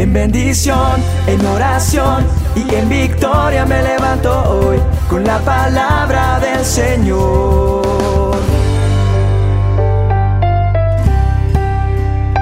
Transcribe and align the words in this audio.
En 0.00 0.14
bendición, 0.14 0.98
en 1.26 1.44
oración 1.44 2.26
y 2.56 2.74
en 2.74 2.88
victoria 2.88 3.66
me 3.66 3.82
levanto 3.82 4.32
hoy 4.50 4.78
con 5.10 5.22
la 5.24 5.38
palabra 5.40 6.40
del 6.40 6.64
Señor. 6.64 8.34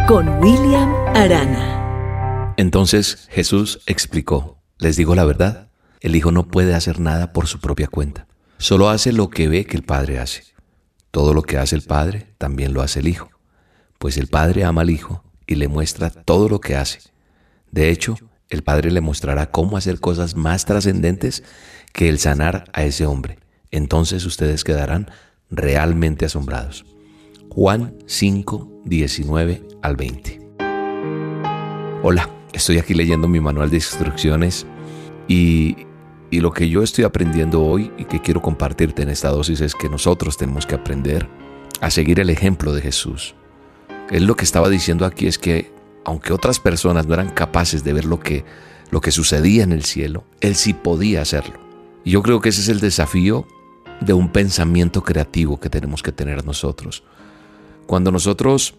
Con 0.07 0.39
William 0.39 0.95
Arana. 1.17 2.55
Entonces 2.57 3.27
Jesús 3.29 3.81
explicó, 3.87 4.59
les 4.79 4.95
digo 4.95 5.17
la 5.17 5.25
verdad, 5.25 5.67
el 6.01 6.15
Hijo 6.15 6.31
no 6.31 6.47
puede 6.47 6.77
hacer 6.77 7.01
nada 7.01 7.33
por 7.33 7.49
su 7.49 7.59
propia 7.59 7.89
cuenta, 7.89 8.29
solo 8.59 8.89
hace 8.89 9.11
lo 9.11 9.31
que 9.31 9.49
ve 9.49 9.67
que 9.67 9.77
el 9.77 9.83
Padre 9.83 10.21
hace. 10.21 10.45
Todo 11.11 11.35
lo 11.35 11.43
que 11.43 11.59
hace 11.59 11.75
el 11.75 11.83
Padre 11.83 12.29
también 12.39 12.73
lo 12.73 12.83
hace 12.83 13.01
el 13.01 13.09
Hijo, 13.09 13.31
pues 13.99 14.17
el 14.17 14.29
Padre 14.29 14.63
ama 14.63 14.83
al 14.83 14.91
Hijo 14.91 15.25
y 15.45 15.57
le 15.57 15.67
muestra 15.67 16.11
todo 16.11 16.49
lo 16.49 16.61
que 16.61 16.77
hace. 16.77 17.01
De 17.71 17.91
hecho, 17.91 18.17
el 18.49 18.63
Padre 18.63 18.91
le 18.91 19.01
mostrará 19.01 19.51
cómo 19.51 19.77
hacer 19.77 20.01
cosas 20.01 20.35
más 20.35 20.65
trascendentes 20.65 21.43
que 21.93 22.09
el 22.09 22.19
sanar 22.19 22.65
a 22.73 22.85
ese 22.85 23.07
hombre. 23.07 23.39
Entonces 23.71 24.25
ustedes 24.25 24.65
quedarán 24.65 25.11
realmente 25.51 26.25
asombrados. 26.25 26.85
Juan 27.51 27.95
5, 28.07 28.83
19 28.85 29.63
al 29.83 29.97
20. 29.97 30.41
Hola, 32.03 32.31
estoy 32.53 32.79
aquí 32.79 32.95
leyendo 32.95 33.29
mi 33.29 33.41
manual 33.41 33.71
de 33.71 33.77
instrucciones 33.77 34.67
y, 35.27 35.77
y 36.31 36.41
lo 36.41 36.53
que 36.53 36.69
yo 36.69 36.83
estoy 36.83 37.05
aprendiendo 37.05 37.65
hoy 37.65 37.93
y 37.99 38.05
que 38.05 38.21
quiero 38.21 38.41
compartirte 38.41 39.03
en 39.03 39.11
esta 39.11 39.31
dosis 39.31 39.61
es 39.61 39.75
que 39.75 39.89
nosotros 39.89 40.37
tenemos 40.37 40.67
que 40.67 40.77
aprender 40.77 41.29
a 41.81 41.91
seguir 41.91 42.21
el 42.21 42.31
ejemplo 42.31 42.73
de 42.73 42.81
Jesús. 42.81 43.35
Él 44.11 44.25
lo 44.25 44.37
que 44.37 44.45
estaba 44.45 44.69
diciendo 44.69 45.05
aquí 45.05 45.27
es 45.27 45.39
que 45.39 45.78
aunque 46.09 46.33
otras 46.33 46.59
personas 46.59 47.07
no 47.07 47.13
eran 47.13 47.29
capaces 47.29 47.85
de 47.85 47.93
ver 47.93 48.07
lo 48.07 48.19
que, 48.19 48.43
lo 48.91 49.03
que 49.03 49.13
sucedía 49.13 49.63
en 49.63 49.73
el 49.73 49.85
cielo, 49.85 50.25
Él 50.41 50.55
sí 50.55 50.73
podía 50.73 51.21
hacerlo. 51.21 51.61
Y 52.03 52.13
yo 52.13 52.23
creo 52.23 52.41
que 52.41 52.49
ese 52.49 52.63
es 52.63 52.69
el 52.71 52.81
desafío 52.81 53.47
de 54.01 54.15
un 54.15 54.33
pensamiento 54.33 55.03
creativo 55.03 55.61
que 55.61 55.69
tenemos 55.69 56.03
que 56.03 56.11
tener 56.11 56.47
nosotros. 56.47 57.05
Cuando 57.87 58.11
nosotros 58.11 58.75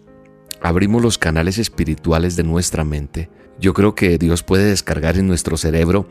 abrimos 0.60 1.02
los 1.02 1.18
canales 1.18 1.58
espirituales 1.58 2.34
de 2.34 2.42
nuestra 2.42 2.82
mente, 2.82 3.30
yo 3.60 3.74
creo 3.74 3.94
que 3.94 4.18
Dios 4.18 4.42
puede 4.42 4.64
descargar 4.64 5.16
en 5.16 5.28
nuestro 5.28 5.56
cerebro 5.56 6.08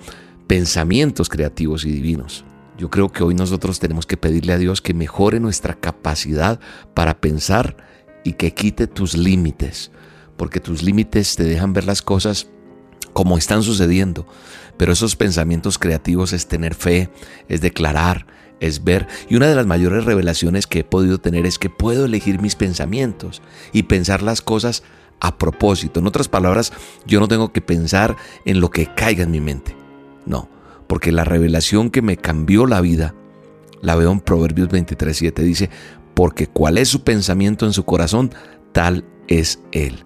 pensamientos 0.47 1.28
creativos 1.28 1.84
y 1.84 1.92
divinos. 1.92 2.45
Yo 2.78 2.90
creo 2.90 3.12
que 3.12 3.23
hoy 3.23 3.36
nosotros 3.36 3.80
tenemos 3.80 4.06
que 4.06 4.16
pedirle 4.16 4.53
a 4.53 4.58
Dios 4.58 4.81
que 4.81 4.94
mejore 4.94 5.42
nuestra 5.42 5.73
capacidad 5.73 6.62
para 6.94 7.20
pensar 7.20 7.75
y 8.23 8.34
que 8.34 8.53
quite 8.53 8.88
tus 8.88 9.17
límites, 9.17 9.92
porque 10.40 10.62
tus 10.62 10.82
límites 10.84 11.36
te 11.36 11.44
dejan 11.44 11.73
ver 11.73 11.84
las 11.84 12.02
cosas 12.02 12.48
como 13.12 13.38
están 13.38 13.62
sucediendo. 13.62 14.26
Pero 14.78 14.94
esos 14.94 15.18
pensamientos 15.18 15.78
creativos 15.78 16.31
es 16.31 16.48
tener 16.48 16.76
fe, 16.76 17.09
es 17.50 17.59
declarar, 17.59 18.26
es 18.62 18.86
ver. 18.86 19.06
Y 19.28 19.36
una 19.36 19.48
de 19.48 19.56
las 19.56 19.66
mayores 19.66 20.06
revelaciones 20.06 20.66
que 20.66 20.80
he 20.80 20.84
podido 20.86 21.18
tener 21.18 21.46
es 21.46 21.59
que 21.59 21.70
puedo 21.70 22.06
elegir 22.06 22.42
mis 22.42 22.56
pensamientos 22.56 23.42
y 23.73 23.84
pensar 23.84 24.22
las 24.22 24.42
cosas 24.42 24.84
a 25.20 25.38
propósito. 25.38 26.00
En 26.00 26.08
otras 26.08 26.30
palabras, 26.30 26.72
yo 27.06 27.20
no 27.20 27.28
tengo 27.28 27.52
que 27.52 27.59
pensar 27.59 28.16
en 28.46 28.62
lo 28.62 28.70
que 28.72 28.94
caiga 28.96 29.24
en 29.24 29.31
mi 29.31 29.42
mente. 29.42 29.76
No, 30.26 30.50
porque 30.88 31.12
la 31.12 31.26
revelación 31.26 31.90
que 31.90 32.02
me 32.02 32.16
cambió 32.16 32.66
la 32.66 32.80
vida 32.80 33.14
la 33.81 33.98
veo 33.98 34.14
en 34.14 34.22
Proverbios 34.22 34.70
23.7. 34.70 35.34
Dice, 35.42 35.70
porque 36.14 36.48
cuál 36.48 36.78
es 36.78 36.88
su 36.88 37.03
pensamiento 37.03 37.66
en 37.66 37.74
su 37.74 37.84
corazón, 37.84 38.34
tal 38.72 39.03
es 39.28 39.59
él. 39.74 40.06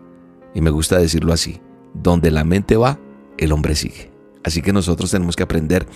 Y 0.54 0.62
me 0.62 0.70
gusta 0.70 0.98
decirlo 0.98 1.34
así, 1.34 1.62
donde 1.94 2.32
la 2.32 2.44
mente 2.44 2.78
va, 2.78 3.00
el 3.38 3.52
hombre 3.52 3.76
sigue. 3.76 4.12
Así 4.44 4.62
que 4.62 4.74
nosotros 4.74 5.12
tenemos 5.12 5.36
que 5.36 5.44
aprender 5.44 5.88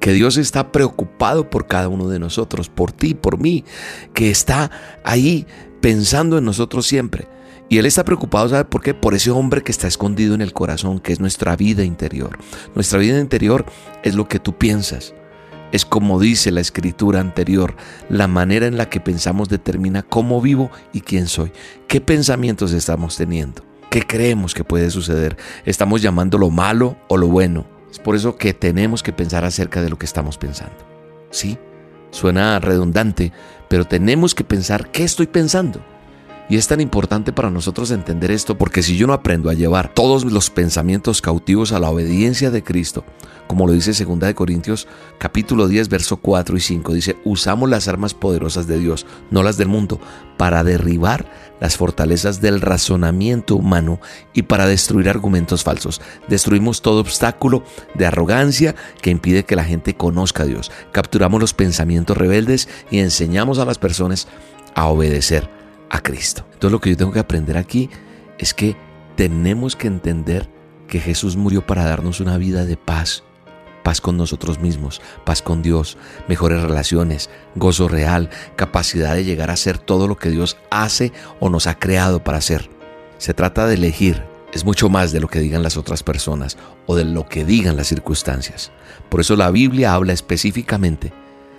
que 0.00 0.12
Dios 0.12 0.36
está 0.36 0.72
preocupado 0.72 1.48
por 1.48 1.66
cada 1.66 1.88
uno 1.88 2.08
de 2.08 2.18
nosotros, 2.18 2.68
por 2.68 2.92
ti, 2.92 3.14
por 3.14 3.38
mí, 3.38 3.64
que 4.12 4.30
está 4.30 4.70
ahí 5.04 5.46
pensando 5.80 6.36
en 6.38 6.44
nosotros 6.44 6.86
siempre. 6.86 7.28
Y 7.68 7.78
Él 7.78 7.86
está 7.86 8.04
preocupado, 8.04 8.48
¿sabe 8.48 8.66
por 8.66 8.82
qué? 8.82 8.92
Por 8.92 9.14
ese 9.14 9.30
hombre 9.30 9.62
que 9.62 9.72
está 9.72 9.86
escondido 9.86 10.34
en 10.34 10.42
el 10.42 10.52
corazón, 10.52 10.98
que 10.98 11.12
es 11.12 11.20
nuestra 11.20 11.56
vida 11.56 11.84
interior. 11.84 12.38
Nuestra 12.74 12.98
vida 12.98 13.18
interior 13.18 13.64
es 14.02 14.14
lo 14.14 14.28
que 14.28 14.38
tú 14.38 14.58
piensas. 14.58 15.14
Es 15.72 15.84
como 15.84 16.20
dice 16.20 16.52
la 16.52 16.60
escritura 16.60 17.20
anterior, 17.20 17.74
la 18.08 18.28
manera 18.28 18.66
en 18.66 18.76
la 18.76 18.90
que 18.90 19.00
pensamos 19.00 19.48
determina 19.48 20.02
cómo 20.02 20.40
vivo 20.40 20.70
y 20.92 21.00
quién 21.00 21.26
soy. 21.26 21.50
¿Qué 21.88 22.00
pensamientos 22.00 22.72
estamos 22.72 23.16
teniendo? 23.16 23.64
¿Qué 23.94 24.02
creemos 24.02 24.54
que 24.54 24.64
puede 24.64 24.90
suceder? 24.90 25.36
¿Estamos 25.64 26.02
llamando 26.02 26.36
lo 26.36 26.50
malo 26.50 26.96
o 27.06 27.16
lo 27.16 27.28
bueno? 27.28 27.64
Es 27.92 28.00
por 28.00 28.16
eso 28.16 28.36
que 28.36 28.52
tenemos 28.52 29.04
que 29.04 29.12
pensar 29.12 29.44
acerca 29.44 29.80
de 29.82 29.88
lo 29.88 30.00
que 30.00 30.04
estamos 30.04 30.36
pensando. 30.36 30.74
Sí, 31.30 31.58
suena 32.10 32.58
redundante, 32.58 33.30
pero 33.68 33.84
tenemos 33.84 34.34
que 34.34 34.42
pensar 34.42 34.90
qué 34.90 35.04
estoy 35.04 35.28
pensando. 35.28 35.80
Y 36.46 36.56
es 36.56 36.68
tan 36.68 36.80
importante 36.82 37.32
para 37.32 37.50
nosotros 37.50 37.90
entender 37.90 38.30
esto 38.30 38.58
porque 38.58 38.82
si 38.82 38.98
yo 38.98 39.06
no 39.06 39.14
aprendo 39.14 39.48
a 39.48 39.54
llevar 39.54 39.94
todos 39.94 40.24
los 40.24 40.50
pensamientos 40.50 41.22
cautivos 41.22 41.72
a 41.72 41.80
la 41.80 41.88
obediencia 41.88 42.50
de 42.50 42.62
Cristo, 42.62 43.04
como 43.46 43.66
lo 43.66 43.72
dice 43.72 43.92
2 44.04 44.18
de 44.18 44.34
Corintios 44.34 44.86
capítulo 45.18 45.68
10 45.68 45.88
verso 45.88 46.18
4 46.18 46.56
y 46.56 46.60
5, 46.60 46.92
dice, 46.92 47.16
usamos 47.24 47.70
las 47.70 47.88
armas 47.88 48.12
poderosas 48.12 48.66
de 48.66 48.78
Dios, 48.78 49.06
no 49.30 49.42
las 49.42 49.56
del 49.56 49.68
mundo, 49.68 49.98
para 50.36 50.64
derribar 50.64 51.24
las 51.60 51.78
fortalezas 51.78 52.42
del 52.42 52.60
razonamiento 52.60 53.56
humano 53.56 53.98
y 54.34 54.42
para 54.42 54.66
destruir 54.66 55.08
argumentos 55.08 55.64
falsos. 55.64 56.02
Destruimos 56.28 56.82
todo 56.82 57.00
obstáculo 57.00 57.64
de 57.94 58.04
arrogancia 58.04 58.74
que 59.00 59.10
impide 59.10 59.44
que 59.44 59.56
la 59.56 59.64
gente 59.64 59.96
conozca 59.96 60.42
a 60.42 60.46
Dios. 60.46 60.70
Capturamos 60.92 61.40
los 61.40 61.54
pensamientos 61.54 62.18
rebeldes 62.18 62.68
y 62.90 62.98
enseñamos 62.98 63.58
a 63.58 63.64
las 63.64 63.78
personas 63.78 64.28
a 64.74 64.88
obedecer 64.88 65.63
a 65.90 66.00
Cristo. 66.00 66.44
Entonces 66.52 66.72
lo 66.72 66.80
que 66.80 66.90
yo 66.90 66.96
tengo 66.96 67.12
que 67.12 67.18
aprender 67.18 67.56
aquí 67.56 67.90
es 68.38 68.54
que 68.54 68.76
tenemos 69.16 69.76
que 69.76 69.86
entender 69.86 70.48
que 70.88 71.00
Jesús 71.00 71.36
murió 71.36 71.66
para 71.66 71.84
darnos 71.84 72.20
una 72.20 72.36
vida 72.36 72.64
de 72.64 72.76
paz, 72.76 73.22
paz 73.82 74.00
con 74.00 74.16
nosotros 74.16 74.58
mismos, 74.58 75.00
paz 75.24 75.42
con 75.42 75.62
Dios, 75.62 75.96
mejores 76.28 76.62
relaciones, 76.62 77.30
gozo 77.54 77.88
real, 77.88 78.30
capacidad 78.56 79.14
de 79.14 79.24
llegar 79.24 79.50
a 79.50 79.56
ser 79.56 79.78
todo 79.78 80.08
lo 80.08 80.16
que 80.16 80.30
Dios 80.30 80.56
hace 80.70 81.12
o 81.40 81.50
nos 81.50 81.66
ha 81.66 81.78
creado 81.78 82.24
para 82.24 82.40
ser. 82.40 82.70
Se 83.18 83.34
trata 83.34 83.66
de 83.66 83.74
elegir, 83.74 84.22
es 84.52 84.64
mucho 84.64 84.88
más 84.88 85.12
de 85.12 85.20
lo 85.20 85.28
que 85.28 85.40
digan 85.40 85.62
las 85.62 85.76
otras 85.76 86.02
personas 86.02 86.56
o 86.86 86.96
de 86.96 87.04
lo 87.04 87.28
que 87.28 87.44
digan 87.44 87.76
las 87.76 87.88
circunstancias. 87.88 88.72
Por 89.08 89.20
eso 89.20 89.36
la 89.36 89.50
Biblia 89.50 89.94
habla 89.94 90.12
específicamente 90.12 91.12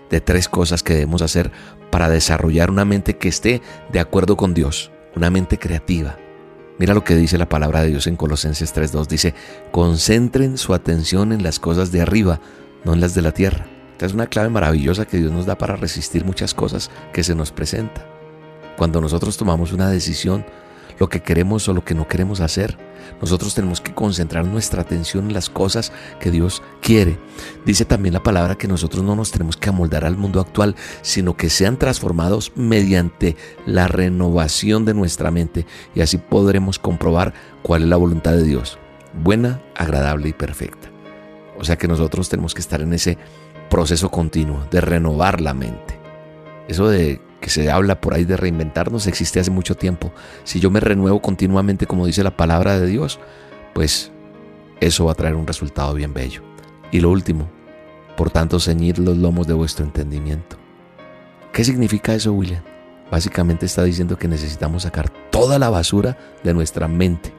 de 0.09 0.21
tres 0.21 0.47
cosas 0.49 0.83
que 0.83 0.93
debemos 0.93 1.21
hacer 1.21 1.51
para 1.91 2.09
desarrollar 2.09 2.69
una 2.69 2.85
mente 2.85 3.17
que 3.17 3.29
esté 3.29 3.61
de 3.91 3.99
acuerdo 3.99 4.37
con 4.37 4.53
Dios, 4.53 4.91
una 5.15 5.29
mente 5.29 5.57
creativa. 5.57 6.17
Mira 6.77 6.93
lo 6.93 7.03
que 7.03 7.15
dice 7.15 7.37
la 7.37 7.47
palabra 7.47 7.81
de 7.81 7.87
Dios 7.87 8.05
en 8.07 8.17
Colosenses 8.17 8.75
3.2. 8.75 9.07
Dice, 9.07 9.33
concentren 9.71 10.57
su 10.57 10.73
atención 10.73 11.31
en 11.31 11.41
las 11.41 11.59
cosas 11.59 11.91
de 11.91 12.01
arriba, 12.01 12.41
no 12.83 12.93
en 12.93 12.99
las 12.99 13.13
de 13.13 13.21
la 13.21 13.31
tierra. 13.31 13.65
Esta 13.93 14.07
es 14.07 14.13
una 14.13 14.27
clave 14.27 14.49
maravillosa 14.49 15.05
que 15.05 15.17
Dios 15.17 15.31
nos 15.31 15.45
da 15.45 15.57
para 15.57 15.77
resistir 15.77 16.25
muchas 16.25 16.53
cosas 16.53 16.91
que 17.13 17.23
se 17.23 17.33
nos 17.33 17.51
presentan. 17.51 18.03
Cuando 18.75 18.99
nosotros 18.99 19.37
tomamos 19.37 19.71
una 19.71 19.89
decisión, 19.89 20.45
lo 20.99 21.09
que 21.09 21.21
queremos 21.21 21.67
o 21.67 21.73
lo 21.73 21.83
que 21.83 21.95
no 21.95 22.07
queremos 22.07 22.39
hacer. 22.39 22.77
Nosotros 23.21 23.53
tenemos 23.55 23.81
que 23.81 23.93
concentrar 23.93 24.45
nuestra 24.45 24.81
atención 24.81 25.27
en 25.27 25.33
las 25.33 25.49
cosas 25.49 25.91
que 26.19 26.31
Dios 26.31 26.63
quiere. 26.81 27.17
Dice 27.65 27.85
también 27.85 28.13
la 28.13 28.23
palabra 28.23 28.55
que 28.55 28.67
nosotros 28.67 29.03
no 29.03 29.15
nos 29.15 29.31
tenemos 29.31 29.57
que 29.57 29.69
amoldar 29.69 30.05
al 30.05 30.17
mundo 30.17 30.39
actual, 30.39 30.75
sino 31.01 31.37
que 31.37 31.49
sean 31.49 31.77
transformados 31.77 32.51
mediante 32.55 33.35
la 33.65 33.87
renovación 33.87 34.85
de 34.85 34.93
nuestra 34.93 35.31
mente 35.31 35.65
y 35.93 36.01
así 36.01 36.17
podremos 36.17 36.79
comprobar 36.79 37.33
cuál 37.61 37.83
es 37.83 37.89
la 37.89 37.97
voluntad 37.97 38.33
de 38.33 38.43
Dios, 38.43 38.77
buena, 39.23 39.61
agradable 39.75 40.29
y 40.29 40.33
perfecta. 40.33 40.89
O 41.57 41.63
sea 41.63 41.77
que 41.77 41.87
nosotros 41.87 42.27
tenemos 42.29 42.53
que 42.53 42.61
estar 42.61 42.81
en 42.81 42.93
ese 42.93 43.17
proceso 43.69 44.09
continuo 44.09 44.65
de 44.71 44.81
renovar 44.81 45.41
la 45.41 45.53
mente. 45.53 45.99
Eso 46.67 46.89
de 46.89 47.21
que 47.45 47.51
se 47.51 47.69
habla 47.69 48.01
por 48.01 48.15
ahí 48.15 48.25
de 48.25 48.37
reinventarnos 48.37 49.05
existe 49.05 49.39
hace 49.39 49.51
mucho 49.51 49.75
tiempo. 49.75 50.11
Si 50.45 50.59
yo 50.59 50.71
me 50.71 50.79
renuevo 50.79 51.21
continuamente 51.21 51.85
como 51.85 52.07
dice 52.07 52.23
la 52.23 52.35
palabra 52.35 52.79
de 52.79 52.87
Dios, 52.87 53.19
pues 53.75 54.11
eso 54.79 55.05
va 55.05 55.11
a 55.11 55.15
traer 55.15 55.35
un 55.35 55.45
resultado 55.45 55.93
bien 55.93 56.11
bello. 56.11 56.41
Y 56.89 57.01
lo 57.01 57.11
último, 57.11 57.47
por 58.17 58.31
tanto, 58.31 58.59
ceñid 58.59 58.97
los 58.97 59.15
lomos 59.15 59.45
de 59.45 59.53
vuestro 59.53 59.85
entendimiento. 59.85 60.57
¿Qué 61.53 61.63
significa 61.63 62.15
eso, 62.15 62.33
William? 62.33 62.63
Básicamente 63.11 63.67
está 63.67 63.83
diciendo 63.83 64.17
que 64.17 64.27
necesitamos 64.27 64.81
sacar 64.81 65.11
toda 65.29 65.59
la 65.59 65.69
basura 65.69 66.17
de 66.43 66.51
nuestra 66.55 66.87
mente, 66.87 67.31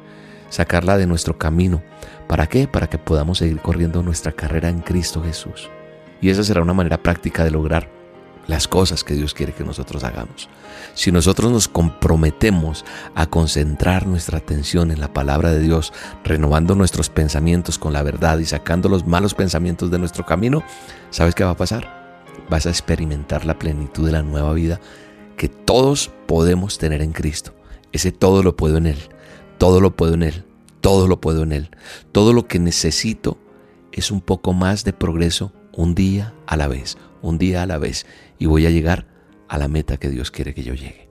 sacarla 0.50 0.98
de 0.98 1.08
nuestro 1.08 1.36
camino. 1.36 1.82
¿Para 2.28 2.46
qué? 2.46 2.68
Para 2.68 2.86
que 2.86 2.98
podamos 2.98 3.38
seguir 3.38 3.58
corriendo 3.58 4.04
nuestra 4.04 4.30
carrera 4.30 4.68
en 4.68 4.82
Cristo 4.82 5.20
Jesús. 5.20 5.68
Y 6.20 6.30
esa 6.30 6.44
será 6.44 6.62
una 6.62 6.74
manera 6.74 7.02
práctica 7.02 7.42
de 7.42 7.50
lograr 7.50 7.95
las 8.46 8.68
cosas 8.68 9.04
que 9.04 9.14
Dios 9.14 9.34
quiere 9.34 9.52
que 9.52 9.64
nosotros 9.64 10.04
hagamos. 10.04 10.48
Si 10.94 11.12
nosotros 11.12 11.50
nos 11.50 11.68
comprometemos 11.68 12.84
a 13.14 13.26
concentrar 13.26 14.06
nuestra 14.06 14.38
atención 14.38 14.90
en 14.90 15.00
la 15.00 15.12
palabra 15.12 15.52
de 15.52 15.60
Dios, 15.60 15.92
renovando 16.24 16.74
nuestros 16.74 17.10
pensamientos 17.10 17.78
con 17.78 17.92
la 17.92 18.02
verdad 18.02 18.38
y 18.38 18.44
sacando 18.44 18.88
los 18.88 19.06
malos 19.06 19.34
pensamientos 19.34 19.90
de 19.90 19.98
nuestro 19.98 20.24
camino, 20.24 20.62
¿sabes 21.10 21.34
qué 21.34 21.44
va 21.44 21.50
a 21.50 21.56
pasar? 21.56 22.24
Vas 22.48 22.66
a 22.66 22.70
experimentar 22.70 23.44
la 23.44 23.58
plenitud 23.58 24.06
de 24.06 24.12
la 24.12 24.22
nueva 24.22 24.52
vida 24.52 24.80
que 25.36 25.48
todos 25.48 26.10
podemos 26.26 26.78
tener 26.78 27.02
en 27.02 27.12
Cristo. 27.12 27.54
Ese 27.92 28.12
todo 28.12 28.42
lo 28.42 28.56
puedo 28.56 28.78
en 28.78 28.86
Él, 28.86 28.98
todo 29.58 29.80
lo 29.80 29.96
puedo 29.96 30.14
en 30.14 30.22
Él, 30.22 30.44
todo 30.80 31.08
lo 31.08 31.20
puedo 31.20 31.42
en 31.42 31.52
Él. 31.52 31.70
Todo 32.12 32.32
lo 32.32 32.46
que 32.46 32.58
necesito 32.58 33.38
es 33.92 34.10
un 34.10 34.20
poco 34.20 34.52
más 34.52 34.84
de 34.84 34.92
progreso 34.92 35.52
un 35.76 35.94
día 35.94 36.34
a 36.46 36.56
la 36.56 36.68
vez, 36.68 36.96
un 37.22 37.38
día 37.38 37.62
a 37.62 37.66
la 37.66 37.78
vez, 37.78 38.06
y 38.38 38.46
voy 38.46 38.66
a 38.66 38.70
llegar 38.70 39.06
a 39.48 39.58
la 39.58 39.68
meta 39.68 39.98
que 39.98 40.10
Dios 40.10 40.30
quiere 40.30 40.54
que 40.54 40.64
yo 40.64 40.74
llegue. 40.74 41.08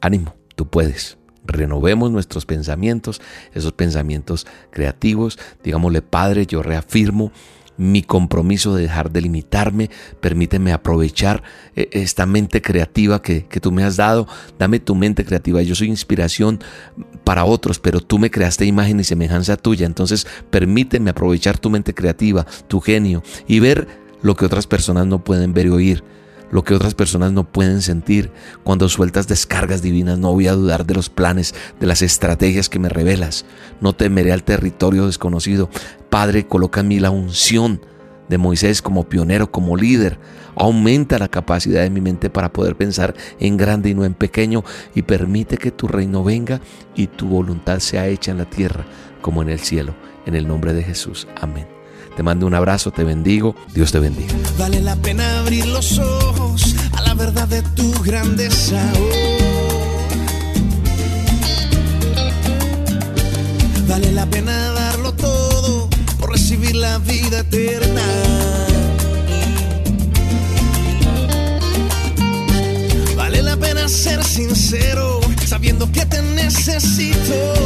Ánimo, 0.00 0.34
tú 0.56 0.68
puedes. 0.68 1.18
Renovemos 1.44 2.10
nuestros 2.10 2.44
pensamientos, 2.44 3.20
esos 3.54 3.72
pensamientos 3.72 4.46
creativos. 4.70 5.38
Digámosle, 5.62 6.02
Padre, 6.02 6.46
yo 6.46 6.62
reafirmo 6.62 7.30
mi 7.76 8.02
compromiso 8.02 8.74
de 8.74 8.82
dejar 8.82 9.10
de 9.10 9.20
limitarme, 9.20 9.90
permíteme 10.20 10.72
aprovechar 10.72 11.42
eh, 11.74 11.88
esta 11.92 12.26
mente 12.26 12.62
creativa 12.62 13.22
que, 13.22 13.46
que, 13.46 13.60
tú 13.60 13.72
me 13.72 13.84
has 13.84 13.96
dado, 13.96 14.26
dame 14.58 14.80
tu 14.80 14.94
mente 14.94 15.24
creativa, 15.24 15.62
yo 15.62 15.74
soy 15.74 15.88
inspiración 15.88 16.60
para 17.24 17.44
otros, 17.44 17.78
pero 17.78 18.00
tú 18.00 18.18
me 18.18 18.30
creaste 18.30 18.64
imagen 18.64 19.00
y 19.00 19.04
semejanza 19.04 19.56
tuya, 19.56 19.86
entonces 19.86 20.26
permíteme 20.50 21.10
aprovechar 21.10 21.58
tu 21.58 21.70
mente 21.70 21.94
creativa, 21.94 22.46
tu 22.68 22.80
genio 22.80 23.22
y 23.46 23.60
ver 23.60 23.86
lo 24.22 24.34
que 24.36 24.46
otras 24.46 24.66
personas 24.66 25.06
no 25.06 25.22
pueden 25.22 25.52
ver 25.52 25.66
y 25.66 25.70
oír 25.70 26.04
lo 26.50 26.64
que 26.64 26.74
otras 26.74 26.94
personas 26.94 27.32
no 27.32 27.44
pueden 27.44 27.82
sentir. 27.82 28.30
Cuando 28.64 28.88
sueltas 28.88 29.28
descargas 29.28 29.82
divinas, 29.82 30.18
no 30.18 30.32
voy 30.32 30.48
a 30.48 30.52
dudar 30.52 30.86
de 30.86 30.94
los 30.94 31.10
planes, 31.10 31.54
de 31.80 31.86
las 31.86 32.02
estrategias 32.02 32.68
que 32.68 32.78
me 32.78 32.88
revelas. 32.88 33.44
No 33.80 33.94
temeré 33.94 34.32
al 34.32 34.44
territorio 34.44 35.06
desconocido. 35.06 35.68
Padre, 36.10 36.46
coloca 36.46 36.80
en 36.80 36.88
mí 36.88 37.00
la 37.00 37.10
unción 37.10 37.80
de 38.28 38.38
Moisés 38.38 38.82
como 38.82 39.08
pionero, 39.08 39.50
como 39.50 39.76
líder. 39.76 40.18
Aumenta 40.56 41.18
la 41.18 41.28
capacidad 41.28 41.82
de 41.82 41.90
mi 41.90 42.00
mente 42.00 42.30
para 42.30 42.52
poder 42.52 42.76
pensar 42.76 43.14
en 43.38 43.56
grande 43.56 43.90
y 43.90 43.94
no 43.94 44.04
en 44.04 44.14
pequeño 44.14 44.64
y 44.94 45.02
permite 45.02 45.58
que 45.58 45.70
tu 45.70 45.86
reino 45.86 46.24
venga 46.24 46.60
y 46.94 47.08
tu 47.08 47.26
voluntad 47.26 47.80
sea 47.80 48.08
hecha 48.08 48.30
en 48.30 48.38
la 48.38 48.48
tierra 48.48 48.86
como 49.20 49.42
en 49.42 49.50
el 49.50 49.60
cielo. 49.60 49.94
En 50.24 50.34
el 50.34 50.48
nombre 50.48 50.72
de 50.72 50.82
Jesús. 50.82 51.28
Amén. 51.40 51.75
Te 52.14 52.22
mando 52.22 52.46
un 52.46 52.54
abrazo, 52.54 52.90
te 52.90 53.04
bendigo, 53.04 53.54
Dios 53.74 53.92
te 53.92 53.98
bendiga. 53.98 54.34
Vale 54.58 54.80
la 54.80 54.96
pena 54.96 55.40
abrir 55.40 55.66
los 55.66 55.98
ojos 55.98 56.74
a 56.92 57.02
la 57.02 57.14
verdad 57.14 57.48
de 57.48 57.62
tu 57.62 57.92
grandeza. 58.02 58.80
Vale 63.88 64.12
la 64.12 64.26
pena 64.26 64.52
darlo 64.72 65.12
todo 65.14 65.88
por 66.18 66.32
recibir 66.32 66.76
la 66.76 66.98
vida 66.98 67.40
eterna. 67.40 68.02
Vale 73.16 73.42
la 73.42 73.56
pena 73.56 73.88
ser 73.88 74.22
sincero, 74.22 75.20
sabiendo 75.46 75.90
que 75.92 76.04
te 76.06 76.22
necesito. 76.22 77.65